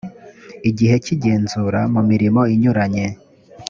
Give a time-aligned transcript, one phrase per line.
[0.77, 3.05] gihe cy igenzura mu mirimo inyuranye